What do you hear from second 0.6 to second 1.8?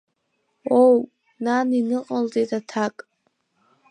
Оу, нан,